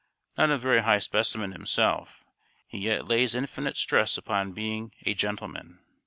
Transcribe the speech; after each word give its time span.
Not 0.35 0.49
a 0.49 0.57
very 0.57 0.81
high 0.81 0.97
specimen 0.97 1.51
himself, 1.51 2.23
he 2.65 2.79
yet 2.79 3.07
lays 3.07 3.35
infinite 3.35 3.77
stress 3.77 4.17
upon 4.17 4.51
being 4.53 4.93
"a 5.05 5.13
gentleman." 5.13 5.77